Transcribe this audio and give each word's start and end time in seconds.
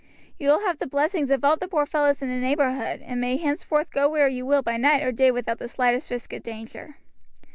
You 0.39 0.49
will 0.49 0.61
have 0.65 0.79
the 0.79 0.87
blessings 0.87 1.29
of 1.29 1.45
all 1.45 1.57
the 1.57 1.67
poor 1.67 1.85
fellows 1.85 2.23
in 2.23 2.29
the 2.29 2.37
neighborhood, 2.39 3.03
and 3.05 3.21
may 3.21 3.37
henceforth 3.37 3.91
go 3.91 4.09
where 4.09 4.27
you 4.27 4.47
will 4.47 4.63
by 4.63 4.75
night 4.77 5.03
or 5.03 5.11
day 5.11 5.29
without 5.29 5.59
the 5.59 5.67
slightest 5.67 6.09
risk 6.09 6.33
of 6.33 6.41
danger." 6.41 6.95